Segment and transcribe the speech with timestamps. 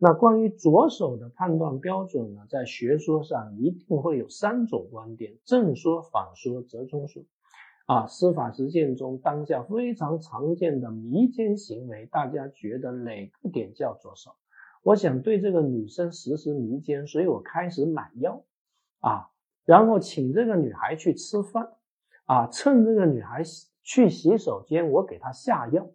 [0.00, 7.24] 那关于左手的判断标准呢，在学说上一定会有三种观点：正说、反说、折中说。
[7.86, 14.32] 啊，司法实践中当下非常常见的迷奸行为，大家觉得哪个点叫左手？
[14.82, 18.44] 我想对这个女生实施迷奸，所以我开始买药
[19.00, 19.30] 啊，
[19.64, 21.72] 然后请这个女孩去吃饭
[22.26, 23.42] 啊，趁这个女孩
[23.82, 25.90] 去洗手间，我给她下药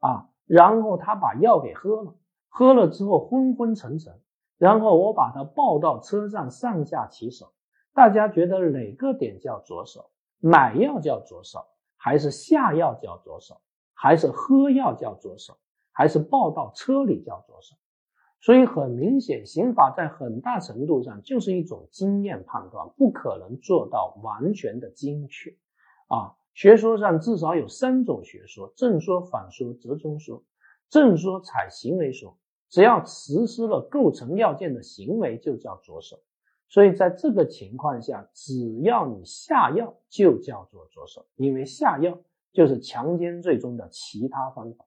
[0.00, 2.14] 啊，然后她把药给喝了。
[2.56, 4.20] 喝了之后昏昏沉沉，
[4.58, 7.52] 然后我把他抱到车上上下其手。
[7.92, 10.08] 大家觉得哪个点叫着手？
[10.38, 13.60] 买药叫着手，还是下药叫着手，
[13.92, 15.56] 还是喝药叫着手，
[15.90, 17.74] 还是抱到车里叫着手？
[18.40, 25.50] 所以很明显，刑法在很大程度上就是一种经验判断，不可能做到完全的精确。
[26.06, 30.40] 啊，学说上至少有三种学说：正说、反说、折中说。
[30.88, 32.36] 正说采行为说。
[32.74, 36.18] 只要实施了构成要件的行为，就叫着手。
[36.68, 42.18] 所以在这个情况下，只要你下药，就叫做着手，因为下药
[42.52, 44.84] 就是强奸罪中的其他方法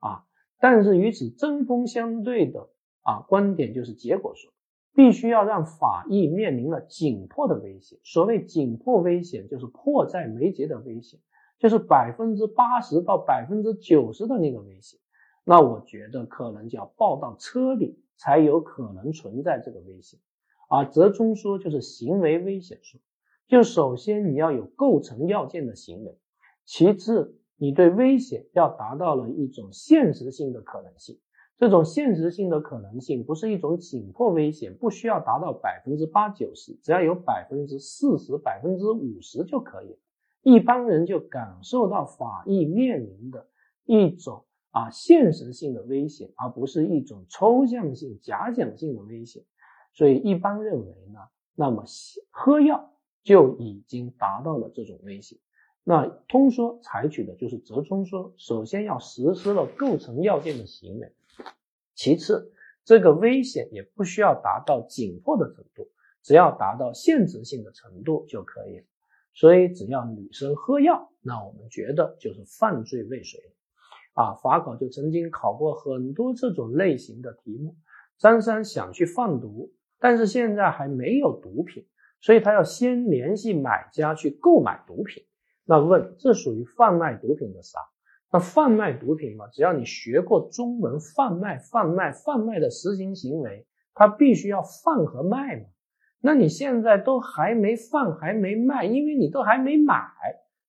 [0.00, 0.26] 啊。
[0.58, 2.68] 但是与此针锋相对的
[3.00, 4.52] 啊观点就是结果说，
[4.94, 7.98] 必须要让法益面临了紧迫的危险。
[8.04, 11.18] 所谓紧迫危险，就是迫在眉睫的危险，
[11.58, 15.00] 就是百分之八十到百分之九十的那个危险。
[15.44, 20.20] 那我觉得可能就要抱到车里才有可能存在这个危险，
[20.68, 23.00] 而折中说就是行为危险说，
[23.48, 26.18] 就首先你要有构成要件的行为，
[26.64, 31.18] 其次你对危险要达到了一种现实性的可能性，
[31.56, 39.96] 这种现实性的可能性不是一种紧迫危险，不需要达到百分之八九十，只要有百分之四十、百分之五十就可以了，
[40.42, 43.48] 一般人就感受到法益面临的
[43.84, 44.44] 一种。
[44.70, 49.44] 啊，现实性的危险，而不是一种抽象性、假想性的危险。
[49.92, 51.18] 所以一般认为呢，
[51.54, 51.84] 那么
[52.30, 55.38] 喝药就已经达到了这种危险。
[55.82, 61.12] 那通说采取的就是折中说，首先要实施了构成要件的行为，
[61.94, 62.52] 其次
[62.84, 65.88] 这个危险也不需要达到紧迫的程度，
[66.22, 68.84] 只要达到现实性的程度就可以了。
[69.32, 73.52] 所以只要女生喝药，那我们觉得就是犯罪未遂了。
[74.14, 77.76] 啊，法考就曾经考过很多这种类型的题目。
[78.18, 81.86] 张三想去贩毒，但是现在还没有毒品，
[82.20, 85.24] 所以他要先联系买家去购买毒品。
[85.64, 87.78] 那问这属于贩卖毒品的啥？
[88.32, 95.64] 那贩卖毒品嘛，只要你学过中文，贩卖、贩卖、贩卖的实行行为，它必须要贩和卖嘛。
[96.20, 100.04] 那你现在都还没贩，还没卖，因为你都还没买，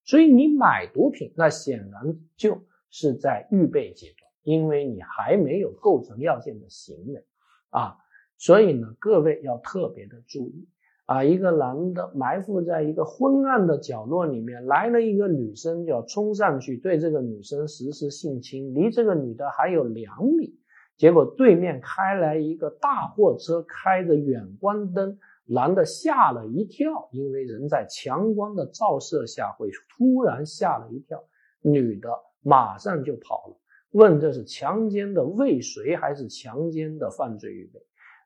[0.06, 2.62] 所以你买毒品，那显然就。
[2.92, 7.26] 是在预备阶段，因为你还没有构成要件的行为
[7.70, 7.96] 啊，
[8.38, 10.68] 所以呢，各位要特别的注意
[11.06, 11.24] 啊。
[11.24, 20.60] 一个男的埋伏在一个昏暗的角落里面，来了一个女生，就要冲上去对这个女生实施性侵，离这个女的还有两米，
[20.98, 31.24] 结果对面开来一个大货车，开着远光灯，男的吓了一跳，因为人在强光的照射下会突然吓了一跳，
[31.62, 32.10] 女的。
[32.42, 33.58] 马上就跑了，
[33.92, 37.80] 问这是强奸的未遂还是强奸的犯罪预备？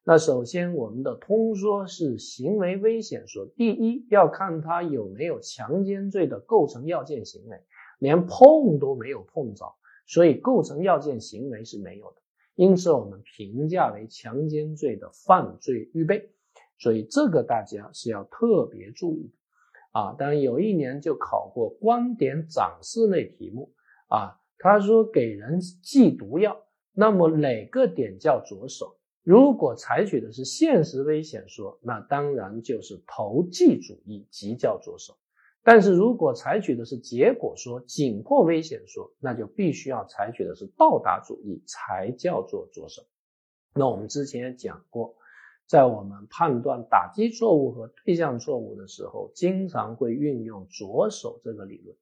[0.07, 7.59] 那首先我们的通说是行为危险说，第一要看他有没有强奸罪的构成要件行为，
[7.97, 12.21] 连碰都没有碰着，所以构成要件行为是没有的，
[12.53, 16.29] 因此我们评价为强奸罪的犯罪预备，
[16.77, 20.15] 所以这个大家是要特别注意的啊。
[20.19, 23.71] 当然有一年就考过观点展示类题目。
[24.07, 28.97] 啊，他说给人寄毒药，那么哪个点叫着手？
[29.23, 35.17] 如果采取的是现实危险说，那当然就是投寄主义即叫着手。
[35.63, 43.01] 但是如果采取的是结果说、紧迫危险说，那就必须要采取的是到达主义才叫做着手。
[43.73, 45.15] 那我们之前也讲过，
[45.65, 51.97] 在我们判断打击错误和对象错误的时候，经常会运用着手这个理论。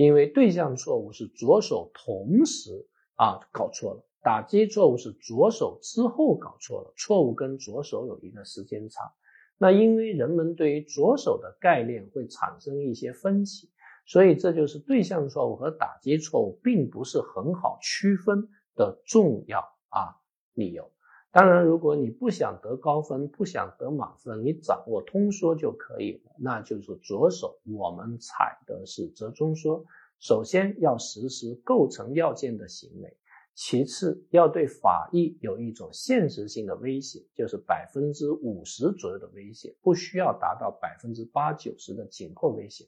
[0.00, 9.12] 因为对象错误是着手同时啊搞错了，打击错误是着手之后搞错了，错误跟着手有一个时间差。
[9.58, 13.68] 那因为人们对于着手的概念会产生一些分歧，
[14.06, 19.60] 所以这就是对象错误和打击错误并不是很好区分的重要
[19.90, 20.16] 啊
[20.54, 20.90] 理由。
[21.32, 26.32] 当然，如果你不想得高分，不想得满分，你掌握通说就可以了。
[26.38, 29.84] 那就是着手，我们采的是折中说。
[30.18, 33.16] 首先要实施构成要件的行为，
[33.54, 42.86] 其次，要对法益有一种现实性的威胁，就是百分之五十左右的威胁，不需要达到百分之八九十的紧迫威胁。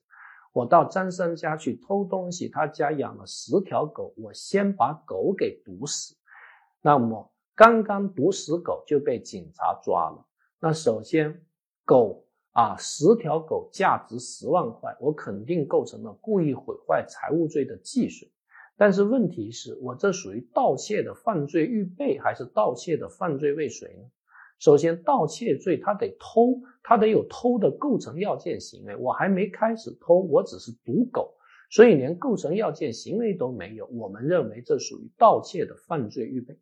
[0.52, 6.16] 我到张三家去偷东西，他家养了十条狗，我先把狗给毒死。
[6.82, 10.26] 那么刚刚毒死狗就被警察抓了。
[10.58, 11.42] 那首先，
[11.84, 18.30] 狗啊，十条狗价值十万块，我肯定构成了故意毁坏财物罪的既遂。
[18.76, 24.10] 但是问题是我这属于盗窃的犯罪预备，还是盗窃的犯罪未遂呢？
[24.58, 28.96] 首先，盗窃罪他得偷，他得有偷的构成要件行为。
[28.96, 31.34] 我还没开始偷，我只是毒狗，
[31.70, 33.86] 所以连构成要件行为都没有。
[33.88, 36.56] 我们认为这属于盗窃的犯罪预备。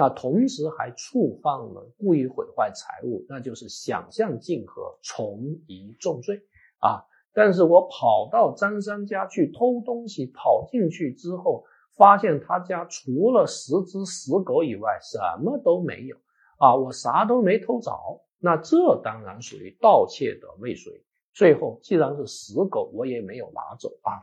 [0.00, 6.40] 那同时还触犯了故意毁坏财物，那就是想象竞合，从一重罪
[6.78, 7.02] 啊。
[7.34, 11.64] 但是我跑到张三家去偷东西，跑进去之后，
[11.96, 16.16] 发现他家除了十只死狗以外，什么都没有
[16.58, 17.90] 啊，我啥都没偷着，
[18.38, 21.04] 那这当然属于盗窃的未遂。
[21.34, 24.22] 最后既然是死狗，我也没有拿走啊。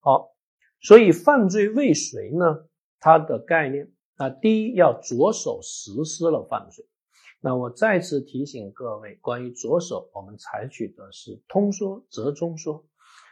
[0.00, 0.32] 好，
[0.82, 2.66] 所以犯罪未遂呢，
[3.00, 3.90] 它的概念。
[4.18, 6.84] 那第一要着手实施了犯罪，
[7.40, 12.84] 那我再次提醒各位，关于着手，我们采取的是通说折中说，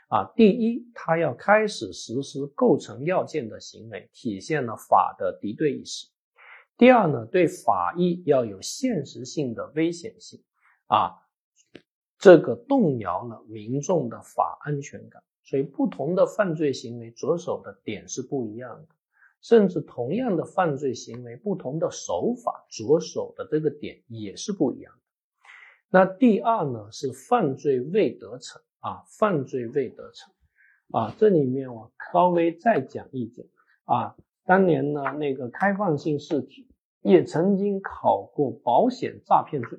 [0.09, 6.07] 啊，第一，他要开始实施构成要件的行为，体现了法的敌对意识；
[6.79, 10.41] 第二呢，对法益要有现实性的危险性，
[10.87, 11.11] 啊，
[12.17, 18.96] 这个动摇了民众的法安全感，所以不同的犯罪行为着手的点是不一样的。
[19.41, 25.01] 甚至同样的犯罪行为，不同的手法着手的这个点也是不一样的。
[25.89, 30.33] 那第二呢，是犯罪未得逞啊，犯罪未得逞
[30.91, 33.47] 啊，这里面我稍微再讲一讲
[33.85, 36.69] 啊，当年呢那个开放性试题
[37.03, 39.79] 也曾经考过保险诈骗罪，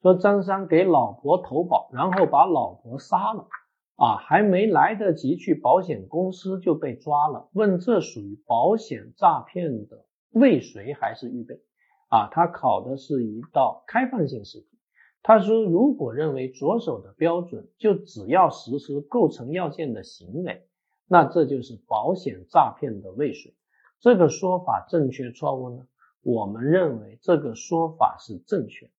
[0.00, 3.48] 说张三给老婆投保，然后把老婆杀了。
[3.96, 7.48] 啊，还没来得及去保险公司就被抓了。
[7.52, 11.60] 问这属于保险诈骗的未遂还是预备？
[12.08, 14.66] 啊，他考的是一道开放性试题。
[15.22, 20.66] 他说，如果认为着手的标准就只要实施构成要件的行为，
[21.06, 23.54] 那这就是保险诈骗的未遂。
[24.00, 25.86] 这个说法正确错误呢？
[26.22, 28.92] 我们认为这个说法是正确的。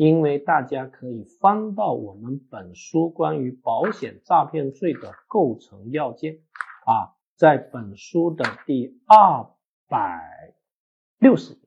[0.00, 6.38] 因为大家可以翻到我们本书关于保险诈骗罪的构成要件
[6.86, 9.46] 啊，在本书的第二
[9.90, 10.54] 百
[11.18, 11.52] 六十。
[11.52, 11.58] 页，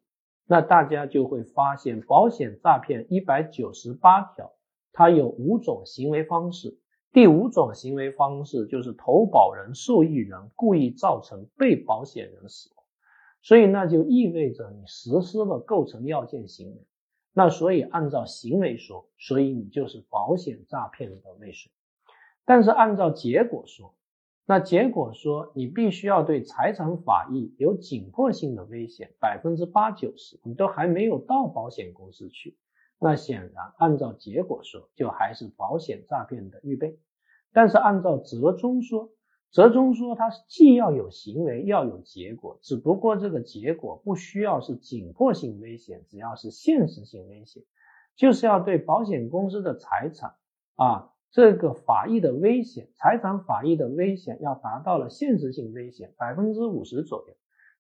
[0.47, 4.51] 那大家就会发现保险诈骗一百九十八条，
[4.93, 6.79] 它有五种行为方式，
[7.11, 12.83] 第五种行为方式就是投保人、受益人故意造成被保险人死亡，
[13.43, 16.87] 所以那就意味着你实施了构成要件行为。
[17.33, 21.71] 那所以按照行为说，所以你就是保险诈骗的未遂。
[22.45, 23.95] 但是按照结果说，
[24.45, 32.57] 那结果说你必须要对财产法益有紧迫性的危险，百分之八九十你都还没有到保险公司去，
[32.99, 36.99] 那显然按照结果说，就还是保险诈骗的预备。
[37.51, 39.09] 但是按照折中说。
[39.53, 47.61] 折中说，它既要有行为，要有结果，只不过这个结果不需要是紧迫性危险，只要是现实性危险，
[48.15, 50.33] 就是要对保险公司的财产
[50.75, 57.35] 啊，这个法益的危险，财产法益的危险要达到了现实性危险百分之五十左右。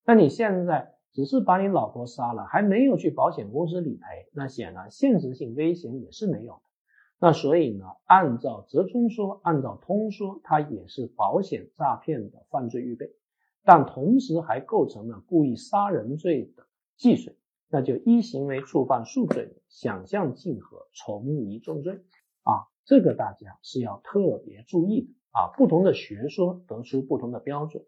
[0.05, 6.61] 那你现在只是把你老婆杀了，还没有去保险公司理赔，那显然现实性危险也是没有的。
[7.23, 13.09] 那所以呢，按照折中说，按照通说，它也是保险诈骗的犯罪预备，
[13.63, 17.37] 但同时还构成了故意杀人罪的既遂，
[17.69, 21.93] 那就一行为触犯数罪，想象竞合，从一重罪
[22.41, 25.47] 啊，这个大家是要特别注意的啊。
[25.55, 27.85] 不同的学说得出不同的标准，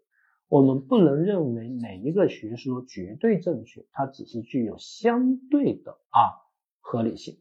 [0.48, 6.40] 我们不能认为哪一个学说绝对正确，它只是具有相对的啊
[6.80, 7.36] 合理性。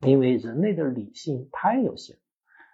[0.00, 2.16] 因为人类的理性太有限，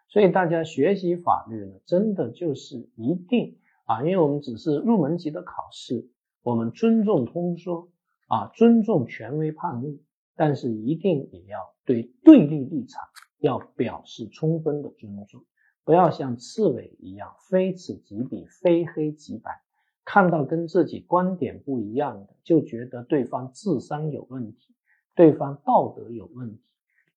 [0.08, 6.10] 所以大家学习法律呢，真的就是一定啊，因为我们只是入门级的考试，
[6.42, 7.88] 我们尊重通说
[8.26, 10.02] 啊，尊重权威判例，
[10.34, 13.02] 但是一定也要对对立立场
[13.38, 15.44] 要表示充分的尊重，
[15.84, 19.62] 不要像刺猬一样非此即彼，非黑即白，
[20.04, 24.74] 看到跟自己观点不一样的，就觉得对方智商有问题，
[25.14, 26.62] 对方道德有问题。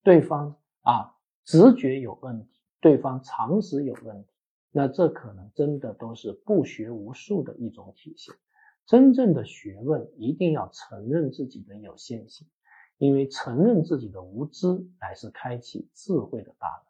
[0.05, 4.29] 对方啊，直觉有问题，对方常识有问题，
[4.69, 8.35] 那这可能真的都是不学无术的一种体现。
[8.85, 12.47] 真正的学问一定要承认自己的有限性，
[12.99, 14.67] 因为承认自己的无知
[15.01, 16.85] 乃是开启智慧的大门。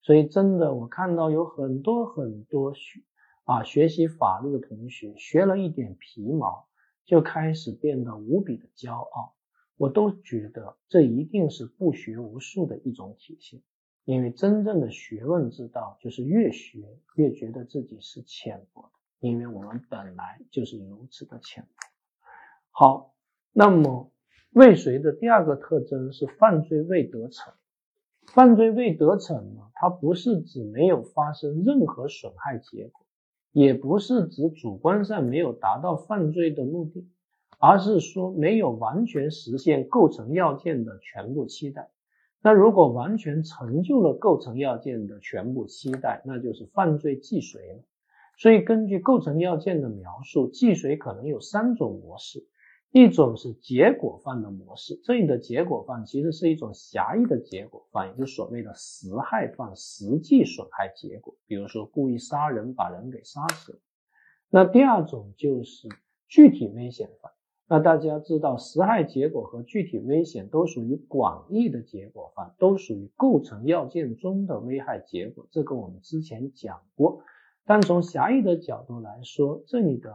[0.00, 3.00] 所以，真的，我看到有很多很多学
[3.42, 6.68] 啊学习法律的同学，学了一点皮毛，
[7.04, 9.33] 就开始变得无比的骄傲。
[9.76, 13.60] 我都觉得这一定是不学无术的一种体现。
[14.04, 21.68] 因为真正的学问之道，就是越学越觉得自己是浅薄的，因为我们本来就是如此的浅薄。
[22.70, 23.14] 好，
[23.52, 24.12] 那么
[24.50, 27.54] 未遂的第二个特征是犯罪未得逞。
[28.26, 33.06] 犯罪未得逞呢，它不是指没有发生任何损害结果，
[33.52, 37.08] 也不是指主观上没有达到犯罪的目的，
[37.66, 41.88] 而是说没有完全实现构成要件的全部期待。
[42.42, 47.82] 那如果完全成就了构成要件的全部期待，那就是犯罪既遂了。
[48.36, 52.46] 所以根据构成要件的描述，既遂可能有三种模式。
[52.90, 63.78] 一种是结果犯的模式，这里的结果犯其实是一种狭义的结果犯，也就是所谓的实害犯，实际损害结果，比如说故意杀人，把人给杀死了。
[64.48, 65.88] 那第二种就是
[66.28, 67.32] 具体危险犯，
[67.68, 77.22] 那大家知道，实害结果和具体危险都属于广义的结果犯，都属于构成要件中的危害结果，这个我们之前讲过。
[77.64, 80.12] 但从狭义的角度来说，这里的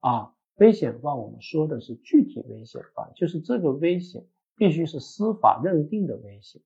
[0.00, 0.34] 啊。
[0.60, 4.24] 危险犯，我们说的是具体危险犯，就是这个危险
[4.56, 6.60] 必须是司法认定的危险。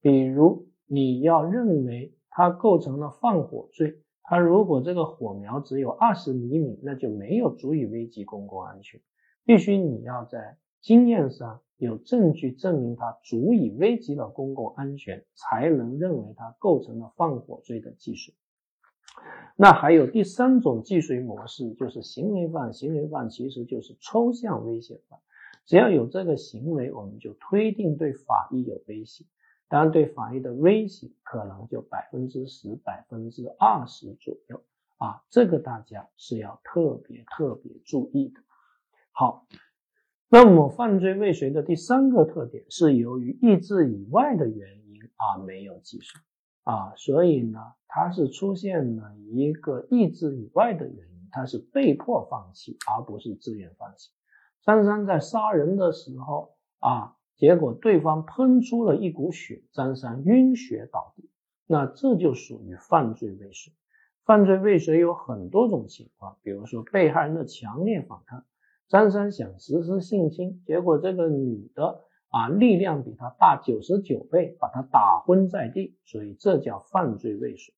[0.00, 9.00] 比如你要认为它构成了放火罪，它如果这个火苗只有二十厘米，那就没有足以危及公共安全。
[9.44, 18.34] 必须你要在经验上有证据证明它足以危及了公共安全，才能认为它构成了放火罪的既遂。
[19.56, 22.72] 那还有第三种既遂模式，就是行为犯。
[22.72, 25.20] 行为犯其实就是抽象危险犯，
[25.66, 29.24] 只要有这个行为，我们就推定对法益有威胁。
[29.68, 34.62] 当然，对法益的威胁可能就百分之十、百分之二十左右
[34.98, 38.40] 啊，这个大家是要特别特别注意的。
[39.12, 39.46] 好，
[40.28, 46.20] 那么犯罪未遂的第三个特点是由于意志以外的原因啊没有既遂。
[46.64, 54.10] 啊，所以呢，他是出现了一个意志以外的原因，他是被迫放弃，而不是自愿放弃。
[54.62, 61.28] 张三在杀人的时候啊，结果对方喷出了一股血，张三晕血倒地，
[61.66, 63.72] 那这就属于犯罪未遂。
[64.24, 68.44] 犯罪未遂有很多种情况，比如说被害人的强烈反抗，
[68.92, 72.04] 张三想实施性侵，结果这个女的。
[72.34, 77.74] 啊，力量比他大九十九倍，把他打昏在地，所以这叫犯罪未遂。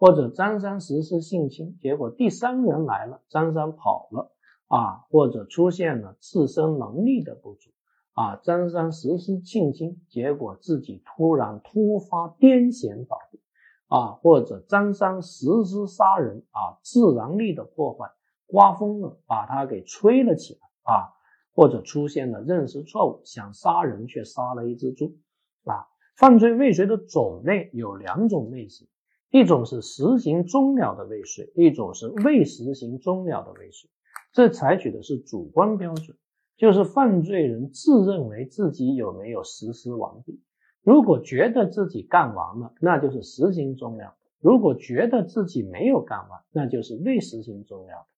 [0.00, 4.32] 或者张三实施性侵，结果第三人来了，张三跑了
[4.66, 7.70] 啊，或者出现了自身能力的不足
[8.14, 13.38] 啊，张三实施性侵，结果自己突然突发癫痫倒地
[13.86, 18.10] 啊，或者张三实施杀人啊，自然力的破坏，
[18.46, 21.14] 刮风了，把他给吹了起来啊。
[21.56, 25.14] 或者出现了认识错误，想杀人却杀了一只猪，
[25.62, 25.86] 啊，
[26.16, 28.88] 犯罪未遂的种类有两种类型，
[29.30, 33.88] 一种是实行终了的未遂，一种是未实行终了的未遂。
[34.32, 36.18] 这采取的是主观标准，
[36.56, 40.42] 就是犯罪人自认为自己有没有实施完毕。
[40.82, 48.08] 如果觉得自己干完了，那就是实行终了；如果觉得自己没有干完，那就是未实行终了。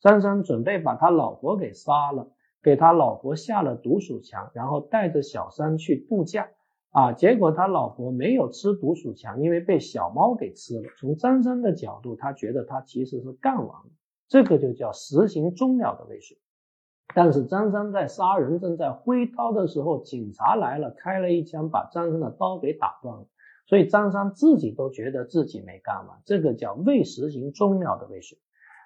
[0.00, 2.30] 张三准备把他老婆给杀了。
[2.60, 6.48] 给他老婆下了毒鼠强，然后带着小三去度假
[6.90, 10.90] 啊，结果他老婆没有吃毒鼠强，因为被小猫给吃了。
[10.98, 13.90] 从张三的角度，他觉得他其实是干完了，
[14.26, 16.36] 这个就叫实行终了的未遂。
[17.14, 23.26] 但是张三在杀人正在挥刀的时候，警察来了，开了一枪，把张三的刀给打断了。
[23.66, 28.36] 所以张三自己都觉得自己没干完，这个叫未实行终了的未遂。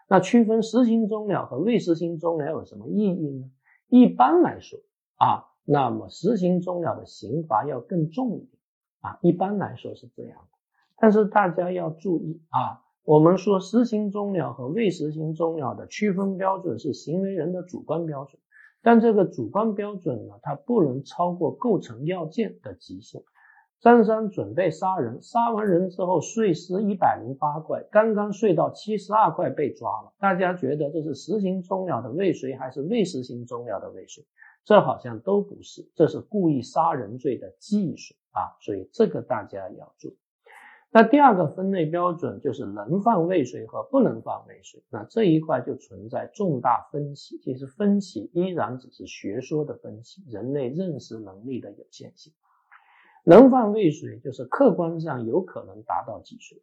[0.08, 3.50] 那区分实行终了和未实行终了有什么意义呢？
[3.88, 4.78] 一般来说
[5.16, 8.48] 啊，那么实行终了的刑罚要更重一点
[9.00, 10.58] 啊，一般来说是这样的。
[10.98, 18.40] 但是大家要注意啊，我们说实行终了和未实行终了的区分标准是行为人的主观标准，
[18.82, 23.22] 但这个主观标准呢，它不能超过构成要件的极限。
[23.82, 30.12] 张三准备杀人，杀完人之后碎尸一百零八块，刚刚碎到七十二块被抓了。
[30.20, 34.24] 大家觉得这是实行终了的未遂还是未实行终了的未遂？
[34.64, 38.54] 这好像都不是，这是故意杀人罪的既遂啊！
[38.60, 40.16] 所以这个大家要注意。
[40.92, 47.36] 那第二个分类标准就是能犯未遂和不能犯未遂，那这一块就存在重大分歧。
[47.38, 52.32] 其实分歧依然只是学说的分歧，人类认识能力的有限性。
[53.24, 56.60] 能犯未遂就是客观上有可能达到既遂，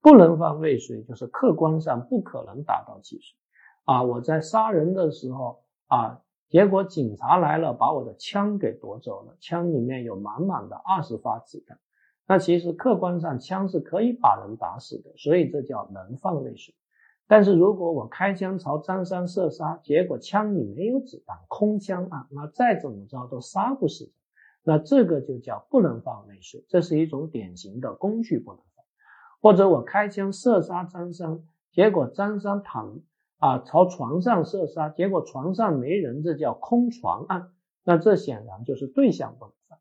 [0.00, 3.36] 不能犯未遂就是客观上不可能达到既遂。
[3.84, 11.78] 啊，我在杀人的时候啊，结果警察来了，把我的枪给夺走了，枪里面有满满的二十发子弹。
[12.28, 16.74] 那其实客观上枪是可以把人打死的，所以这叫能犯未遂。
[17.26, 24.12] 但是如果我开枪朝张三射杀，结果枪里没有子弹，空枪啊，那再怎么着都杀不死人，
[24.64, 28.84] 那这个就叫不能犯未遂，这是一种典型的工具不能犯。
[29.40, 31.40] 或者我开枪射杀张三，
[31.72, 33.00] 结果张三躺
[33.38, 37.50] 啊朝床上射杀，结果床上没人，这叫空床案，
[37.82, 39.78] 那这显然就是对象不能犯。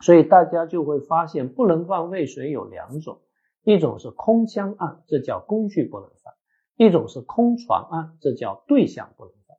[0.00, 3.20] 所以大家就会发现，不能犯未遂有两种，
[3.62, 6.34] 一种是空枪案，这叫工具不能犯；
[6.76, 9.56] 一种是空床案，这叫对象不能犯。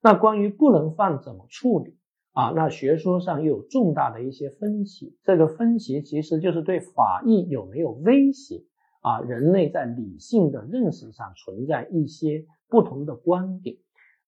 [0.00, 1.98] 那关于不能犯怎么处理
[2.32, 2.50] 啊？
[2.50, 5.16] 那学说上又有重大的一些分歧。
[5.24, 8.62] 这个分歧其实就是对法益有没有威胁
[9.02, 9.20] 啊？
[9.20, 13.76] 人类在理性的认识上存在一些不同的观点。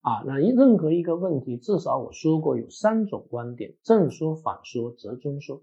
[0.01, 5.61] 啊，那任何一个问题，至少我说过有三种观点：正说、反说、折中说。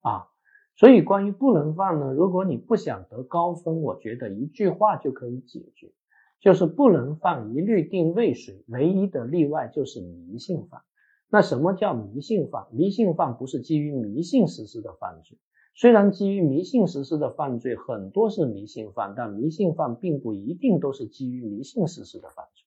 [0.00, 0.26] 啊，
[0.74, 5.92] 所以关于不能犯呢，如果你不想得高分，我觉得一句话就可以解决，
[6.40, 10.80] 就是不能犯，一律定未遂，唯一的例外就是迷信犯。
[11.28, 12.66] 那什么叫迷信犯？
[12.70, 15.38] 迷信犯不是基于迷信实施的犯罪，
[15.74, 22.64] 虽然基于迷信实施的犯罪很多是迷信犯，但迷信犯并不一定都是基于迷信实施的犯罪。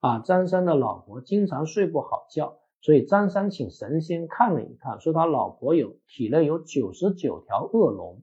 [0.00, 8.22] 啊，张三的老婆经常睡不好觉，所以张三请神仙看了一看，说他老婆有体内有九十九条恶龙，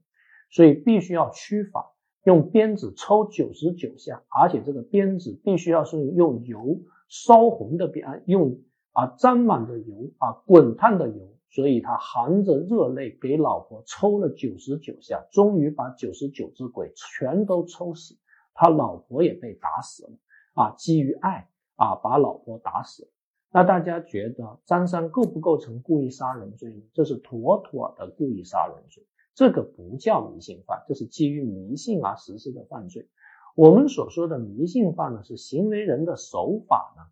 [0.50, 1.94] 所以必须要驱法，
[2.24, 8.60] 用鞭子抽九十九下，而且这个鞭子必须要是用油烧红的鞭，用
[8.98, 18.16] 啊沾满着油啊滚烫的油，所以他含着热泪给老婆抽了九十九下，终于把九十九只鬼全都抽死，
[18.54, 20.12] 他老婆也被打死了
[20.54, 21.48] 啊，基于爱。
[21.80, 23.10] 啊，把老婆打死了，
[23.52, 26.82] 那大家觉得张三构不构成故意杀人罪呢？
[26.92, 29.06] 这是妥妥的故意杀人罪，
[29.36, 33.08] 这个不叫迷信犯，这是基于迷信而实施的犯罪。
[33.54, 37.04] 我们所说的迷信犯呢，是行为人的手法呢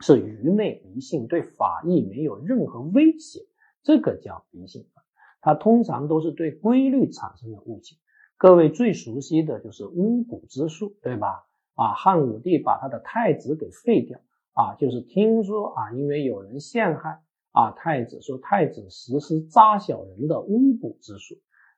[0.00, 3.40] 是愚昧迷信，对法益没有任何威胁，
[3.82, 5.04] 这个叫迷信犯。
[5.42, 7.96] 它通常都是对规律产生的误解。
[8.36, 11.44] 各位最熟悉的就是巫蛊之术，对吧？
[11.74, 14.18] 啊，汉武帝把他的太子给废掉
[14.52, 17.20] 啊，就是听说啊，因为有人陷害
[17.52, 21.36] 啊，太子说太子实施扎小人的巫蛊之术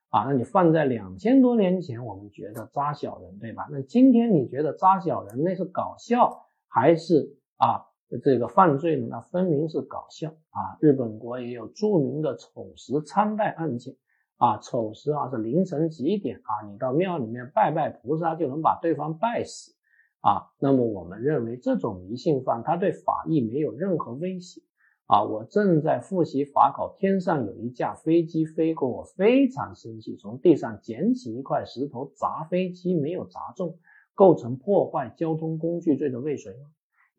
[0.09, 3.67] 啊，那你放在两千多年前，我们觉得扎小人对吧？
[3.71, 7.85] 那今天你觉得扎小人那是搞笑还是啊
[8.19, 9.07] 这个犯罪呢？
[9.09, 10.77] 那分明是搞笑啊！
[10.79, 13.95] 日本国也有著名的丑时参拜案件
[14.37, 16.67] 啊，丑时啊是凌晨几点啊？
[16.69, 19.73] 你到庙里面拜拜菩萨就能把对方拜死。
[20.21, 24.61] 啊，那么我们认为这种迷信犯，他对法益没有任何威胁。
[25.05, 33.77] 啊，我正在复习法考，天上有一架飞机飞过，我非常生气，从地上捡起一块石头砸飞机，没有砸中，
[34.13, 36.67] 构成破坏交通工具罪的未遂吗？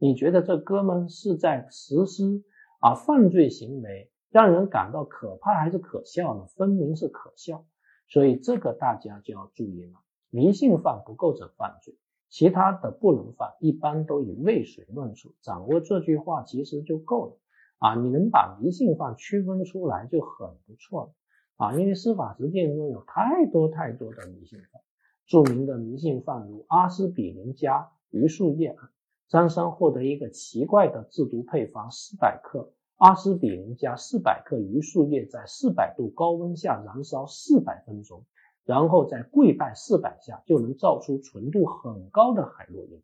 [0.04, 2.44] 你觉得这哥们是在实施
[2.78, 6.44] 啊犯罪行为，让人感到可怕还是可笑呢？
[6.44, 7.64] 分明是可笑，
[8.06, 9.92] 所以这个大家就要注意了，
[10.28, 11.96] 迷信犯不构成犯罪。
[12.28, 15.32] 其他的不能犯，一般都以未遂论处。
[15.40, 17.38] 掌握这句话其实就够了
[17.78, 17.94] 啊！
[17.94, 21.14] 你能把迷信犯区分出来就很不错了
[21.56, 21.72] 啊！
[21.80, 24.82] 因为司法实践中有太多太多的迷信犯，
[25.26, 28.90] 著名的迷信犯如阿司匹林加榆树叶案，
[29.28, 38.24] 张三获得一个奇怪的制毒配方，四百克阿司匹林加四百克榆树叶，在四百度高温下燃烧四百分钟。
[38.66, 43.02] 然后再跪拜四百下，就能造出纯度很高的海洛因。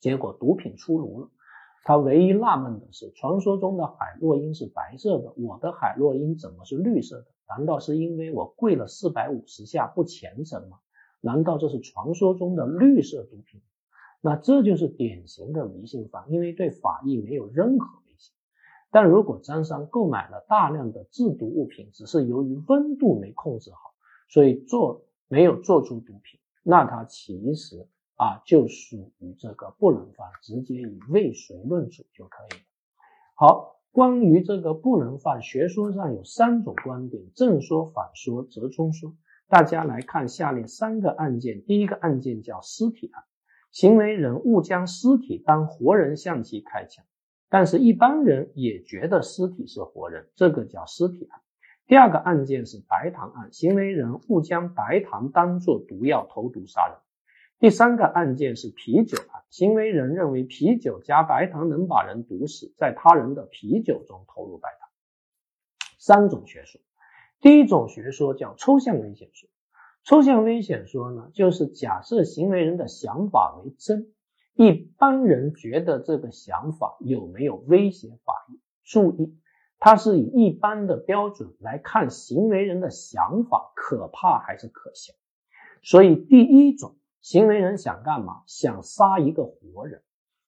[0.00, 1.28] 结果毒品出炉了，
[1.84, 7.26] 他唯一纳闷的是，传说中的海洛因是白色的，我的海洛因怎么是绿色的？
[7.50, 10.78] 难道是因为我跪了四百五十下不虔诚吗？
[11.20, 13.60] 难道这是传说中的绿色毒品？
[14.20, 18.32] 那这就是典型的迷信犯，因为对法益没有任何威胁。
[18.90, 23.94] 但如果张三购买了大量的制毒物品，只是由于温度没控制好。
[24.30, 32.64] 所以做没有做出毒品，那他其实啊就属于这个不能犯，直接以未遂论处就可以了。
[33.34, 39.14] 好，关于这个不能犯，学说上有三种观点：正说、反说、折中说。
[39.48, 41.64] 大家来看下列三个案件。
[41.64, 43.24] 第一个案件叫尸体案，
[43.78, 47.04] 行为人误将尸体当活人向其开枪，
[47.48, 51.40] 但是一般人也觉得尸体是活人，这个叫尸体案。
[51.86, 56.96] 第二个案件是白糖案，行为人误将白糖当作毒药投毒杀人。
[57.60, 64.88] 第三个案件是啤酒案，行为人认为啤酒加白糖能把人毒死，在他人的啤酒中投入白糖。
[66.00, 66.80] 三种学说。
[67.40, 69.48] 第一种学说叫抽象危险说，
[70.08, 74.10] 抽象危险说呢，就是假设行为人的想法为真，
[74.54, 78.58] 一般人觉得这个想法有没有威胁法律？
[78.84, 79.38] 注意，
[79.78, 85.12] 它是以一般的标准来看行为人的想法可怕还是可笑。
[85.82, 88.44] 所以第一种行为人想干嘛？
[88.46, 90.00] 想杀一个活人。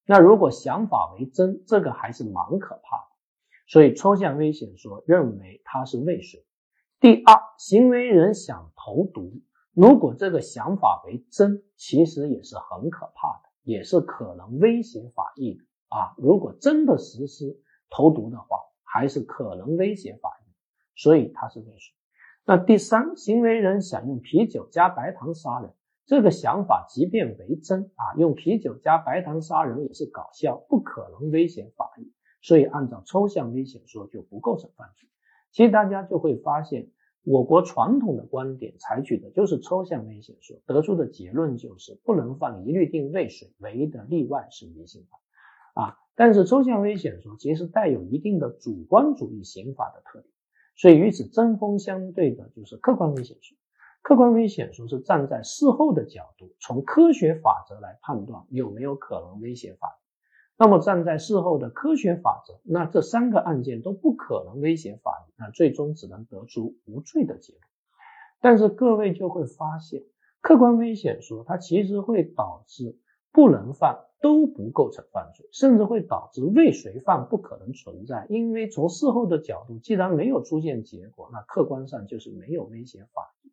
[0.07, 3.05] 那如果想法为真，这个还是蛮可怕的。
[3.67, 6.47] 所以抽象危险说认为它是未遂。
[6.99, 9.33] 第二，行为人想投毒，
[9.73, 16.15] 如果这个想法为真，其实也是很可怕的，也是可能威胁法益的啊。
[16.19, 20.51] 如果真的实施投毒的话，还是可能威胁法益，
[20.97, 21.95] 所以他是未遂。
[22.45, 25.73] 那第三，行为人想用啤酒加白糖杀人，
[26.05, 35.09] 这个想法即便为真啊，用啤酒加白糖杀人也是搞笑，不可能威胁法益，所以按照抽象危险说就不构成犯罪。
[35.53, 36.91] 其实大家就会发现，
[37.31, 45.97] 我国传统的观点采取的就是抽象危险说，得出的结论就是不能犯，一律定未遂，唯一的例外是迷信犯啊。
[46.17, 50.33] 但是抽象危险说其实带有一定的主观主义刑法的特点，
[50.75, 53.57] 所以与此针锋相对的就是客观危险说。
[54.03, 60.10] 客观危险说是站在事后的角度，从科学法则来判断有没有可能威胁法律。
[60.61, 67.63] 那么站在事后的科学法则，那这三个案件都不可能威胁法律，那最终只能得出无罪的结论。
[68.43, 70.03] 但是各位就会发现，
[70.43, 72.99] 客观危险说它其实会导致
[73.33, 83.51] 不能犯都不构成犯罪，甚至会导致未遂犯不可能存在，因为从事后的角度，既然没有出现结果，那客观上就是没有威胁法律。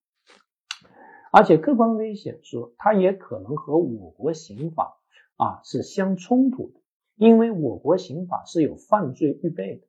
[1.31, 4.99] 而且客观危险说它也可能和我国刑法
[5.37, 6.81] 啊是相冲突的。
[7.17, 9.87] 因为我国刑法是有犯罪预备的，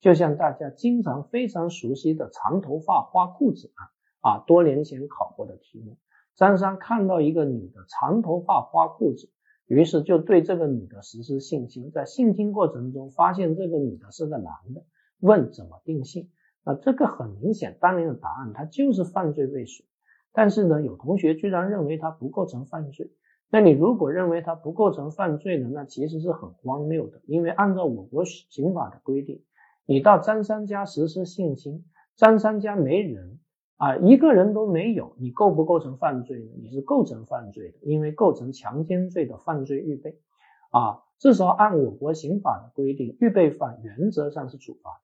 [0.00, 3.88] 就像大家经常非常熟悉的长头发花裤子案
[4.20, 5.96] 啊，多年前考过的题目。
[6.34, 9.30] 张三看到一个女的长头发花裤子，
[9.66, 14.84] 于是就对这个女的实施性侵，在性侵过程中发现这个女的是个男的，
[15.20, 16.30] 问怎么定性？
[16.64, 19.86] 啊，这个很明显，当年的答案他就是犯罪未遂，
[20.32, 23.12] 但是呢，有同学居然认为他不构成犯罪。
[23.50, 25.70] 那你如果认为他不构成犯罪呢？
[25.72, 29.42] 那其实是很荒谬的，因为按照我国刑法的规定，
[29.86, 31.84] 你到张三家实施性侵，
[32.16, 33.38] 张三家没人
[33.76, 36.50] 啊，一个人都没有，你构不构成犯罪呢？
[36.62, 40.18] 你是构成犯罪的，因为构成强奸罪的犯罪预备
[40.70, 45.03] 啊，至少按我国刑法的规定，预备犯原则上是处罚的。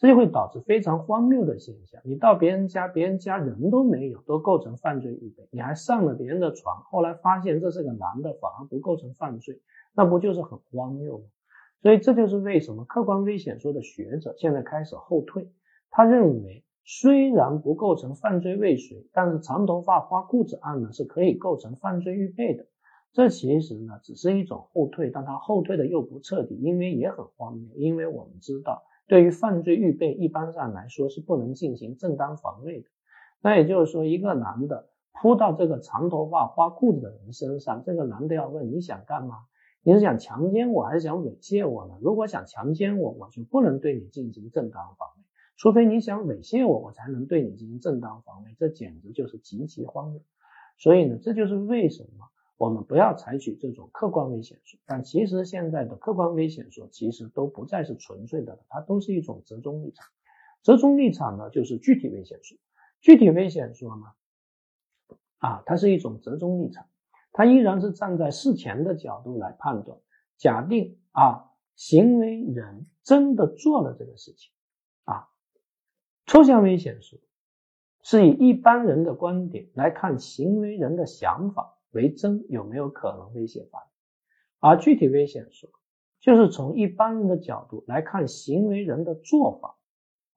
[0.00, 9.60] 这就会导致非常荒谬的现象：你到别人家，别人家人都没有，都构成犯罪预备；你还上了别人的床，后来发现这是个男的，反而不构成犯罪，
[9.94, 11.24] 那不就是很荒谬吗？
[11.82, 15.52] 所以这就是为什么客观危险说的学者现在开始后退。
[15.90, 22.64] 他认为，虽然不构成犯罪未遂，但是长头发花裤子案呢是可以构成犯罪预备的。
[23.12, 28.82] 这其实呢只是一种后退，但他后退的又不彻底，因为也很荒谬，因为我们知道。
[29.10, 32.86] 对于犯罪预备，一般上来说是不能进行正当防卫的。
[33.42, 39.38] 那也就是说，一个男的扑到这个长头发花裤子的人身上，这个男的要问你想干嘛？
[39.82, 41.98] 你是想强奸我还是想猥亵我呢？
[42.00, 45.24] 如果想强奸我，我就不能对你进行正当防卫，
[45.56, 48.54] 除非你想猥亵我，我才能对你进行正当防卫。
[48.60, 50.22] 这简直就是极其荒谬。
[50.78, 52.26] 所以呢，这就是为什么。
[52.60, 60.06] 我们不要采取这种客观危险说，但其实现在的客观危险说其实都不再是纯粹的，它都是一种折中立场。
[60.62, 62.58] 折中立场呢，就是具体危险说。
[63.00, 66.86] 具体危险说呢，啊，它是一种折中立场，
[67.32, 69.98] 它依然是站在事前的角度来判断。
[70.36, 74.52] 假定啊，行为人真的做了这个事情，
[75.04, 75.30] 啊，
[76.26, 77.18] 抽象危险说
[78.02, 81.78] 是以一般人的观点来看行为人的想法。
[81.92, 83.86] 为真有没有可能威胁法律？
[84.58, 85.70] 而具体危险说，
[86.20, 89.76] 就是从一般人的角度来看行为人的做法，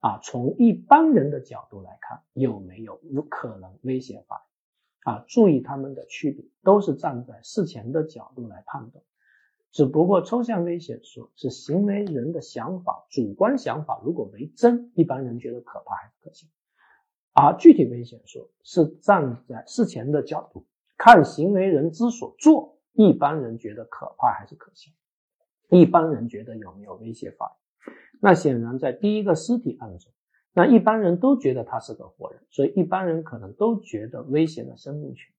[0.00, 5.10] 啊，从一般人的角度来看有没有有可能威胁法律？
[5.10, 9.04] 啊，注意他们的区别，都是站在事前的角度来判断。
[9.70, 16.48] 只不过抽象危险说是行为人的想法，主观想法如果为真，一般人觉得可怕还是可行？
[17.32, 20.64] 而具体危险说是站在事前的角度
[20.96, 24.90] 看行为人之所做，一般人觉得可怕还是可笑？
[25.70, 27.92] 一般人觉得有没有威胁法律？
[28.20, 30.12] 那显然在第一个尸体案中，
[30.52, 35.32] 那一般人都觉得他是个活人，所以一般人可能都觉得威胁了生命权。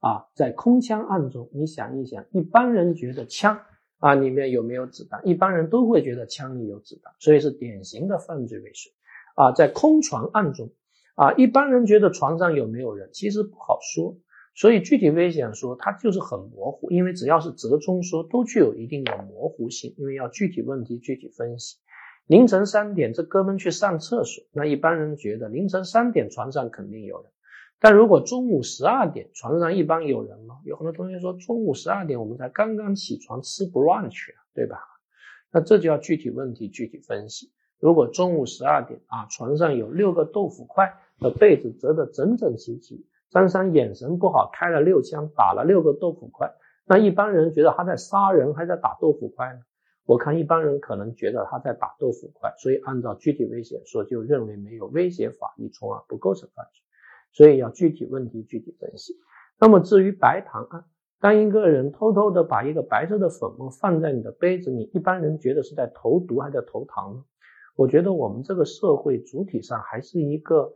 [0.00, 3.60] 啊，在空枪案中，你想一想，一般人觉得枪
[3.98, 5.20] 啊里面有没有子弹？
[5.24, 8.92] 一般人都会觉得枪里有子弹，所以是典型的犯罪未遂。
[9.36, 10.70] 啊，在空船案中。
[11.14, 14.16] 啊，一般人觉得床上有没有人，其实不好说。
[14.54, 21.78] 所以具体危险说它就是很模糊，因为只要是折中说都具有一定的模糊性，因为要具体问题具体分析。
[22.26, 27.30] 凌晨三点，这哥们去上厕所，那一般人觉得凌晨三点床上肯定有人。
[27.80, 30.60] 但如果中午十二点床上一般有人吗？
[30.64, 34.78] 有很多同学说中午十二点我们才刚刚起床吃 brunch，对吧？
[35.50, 37.50] 那这就要具体问题具体分析。
[37.80, 40.94] 如果中午十二点啊，床上有六个豆腐块。
[41.20, 46.52] 的被子折得整整齐齐，张三眼神不好，开了六枪，打了六个豆腐块。
[46.84, 49.60] 那一般人觉得他在杀人，还在打豆腐块呢？
[50.04, 56.82] 我看一般人可能觉得他在打豆腐块，所以按照具体危险说，就认为没有威胁法益，从而不构成犯罪。
[57.32, 59.14] 所以要具体问题具体分析。
[59.58, 60.84] 那么至于白糖案，
[61.18, 67.24] 当一个人偷偷的把一个白色的粉末放在你的杯子里，一般人觉得是在投毒还是在投糖呢？
[67.76, 70.70] 我觉得我们这个社会主体上还是一个。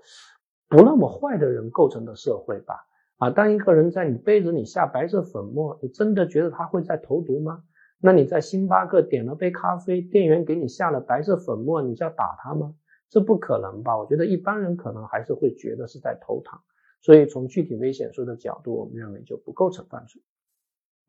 [0.68, 2.86] 不那么坏的人构成的社会吧，
[3.18, 7.62] 啊，当一个人在你杯子里下白色粉末，你真的觉得他会在投毒吗？
[7.98, 12.74] 那你在星巴克点了杯咖啡，店员给你下了白色粉末，你就要打他吗？
[13.08, 13.96] 这不可能吧？
[13.96, 16.60] 我觉得一般人可能还是会觉得是在投糖，
[17.00, 20.20] 所以从具体危险说的角度，我们认为就不构成犯罪。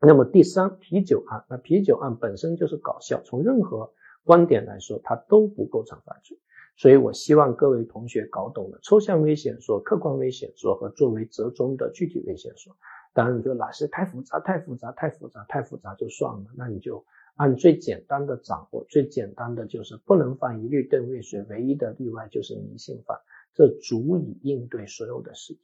[0.00, 3.92] 那么第三，啤酒案，那啤酒案本身就是搞笑，从任何
[4.24, 6.38] 观点来说，它都不构成犯罪。
[6.78, 12.74] 所以我希望各位同学搞懂了抽象危险说、客观危险说和作为折中的具体危险说。
[13.12, 18.86] 当然，你说老师太复杂、太复杂、太复杂、太复杂就算了，那你就按最简单的掌握。
[18.88, 23.18] 最简单的就是不能犯一律定未遂，唯一的例外就是迷信犯，
[23.54, 25.62] 这足以应对所有的事情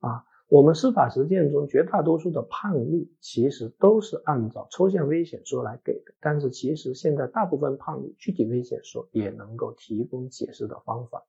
[0.00, 0.24] 啊。
[0.48, 11.22] 我们司法实践中绝大多数的判例其实都是按照抽象危险说来给的，但是其实现在大部分判例具体危险说也能够提供解释的方法。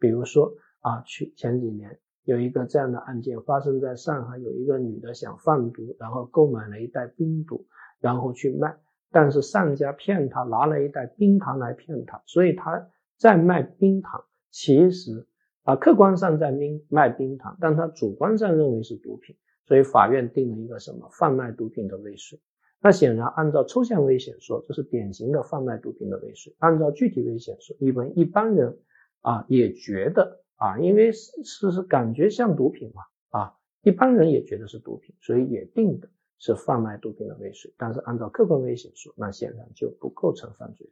[0.00, 7.64] 比如说啊，去前几年有一个这样的案件发生在上海，有一个女的想贩毒，然后购买了一袋冰毒，
[8.00, 8.76] 然后去卖，
[9.12, 15.28] 但是上家骗她拿了一袋冰糖来骗她，所以她在卖冰糖，其实。
[15.66, 22.40] 啊，客观上在冰卖冰糖，但他主观上认为是毒品，所以法院定了一个什么贩卖毒品的未遂。
[22.80, 26.54] 那显然按照抽象危险说，这是典型的贩卖毒品的未遂。
[26.60, 28.78] 按照具体危险说，一般一般人
[29.22, 37.74] 啊也觉得啊，因为是是感觉像毒品嘛啊，一般人也觉得是毒品，所以也定的是贩卖毒品的未遂。
[37.76, 40.88] 但是按照客观危险说，那显然就不构成犯罪。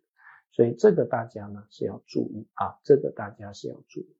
[0.50, 4.16] 所以这个大家呢是要注意啊，这个大家是要注意。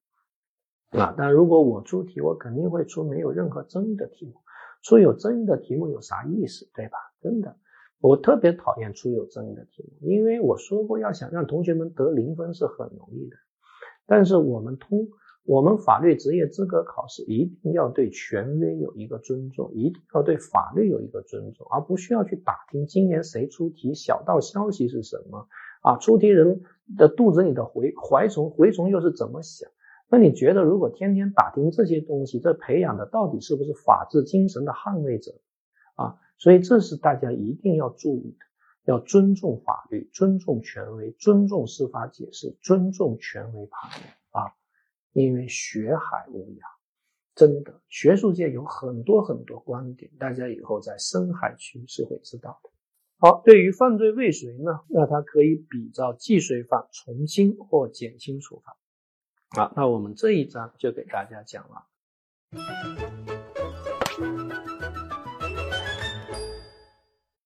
[0.98, 4.34] 啊，但如果我出题，我肯定会出没有任何争议的题目。
[4.82, 6.98] 出有争议的题目有啥意思，对吧？
[7.20, 7.56] 真的，
[8.00, 13.36] 我特别讨厌出有争议的题目，因为我说过，要想让同学们得零分是很容易的。
[14.06, 15.08] 但是我们通
[15.46, 25.48] 我们法律职业资格考试一定要对权威有一个尊重，一定要对法律有一个尊重，而不需要去打听今年谁出题，小道消息是什么
[25.82, 25.96] 啊？
[25.96, 26.60] 出题人
[26.96, 29.70] 的肚子里的蛔蛔虫蛔虫又是怎么想？
[30.08, 35.32] 那你觉得，如果天天打听这些东西，这培养的到底是不是法治精神的捍卫者
[35.96, 36.20] 啊？
[36.38, 38.46] 所以这是大家一定要注意的，
[38.84, 44.52] 要尊重法律，尊重权威，尊重司法解释，尊重权威判断啊！
[45.12, 46.60] 因为学海无涯，
[47.34, 52.70] 真的，学术界有很多很多观点，大家以后在深海区是会知道的。
[53.18, 58.76] 好，对于犯罪未遂呢，那它可以比照既遂犯从轻或减轻处罚。
[59.54, 63.33] 好，那我们这一章就给大家讲了。